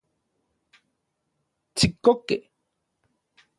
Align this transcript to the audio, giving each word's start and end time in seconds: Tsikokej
Tsikokej 1.75 2.29